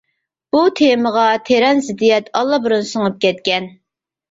بۇ 0.53 0.61
تېمىغا 0.79 1.25
تېرەن 1.51 1.83
زىددىيەت 1.89 2.33
ئاللىبۇرۇن 2.41 2.91
سىڭىپ 2.95 3.23
كەتكەن. 3.29 3.71